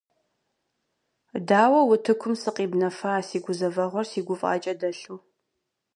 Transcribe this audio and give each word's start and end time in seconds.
Дауэ 1.47 1.79
утыкум 1.91 2.33
сыкъибнэфа 2.41 3.13
си 3.27 3.37
гузэвэгъуэр 3.43 4.05
си 4.11 4.21
гуфӀакӀэ 4.27 4.73
дэлъу? 4.79 5.17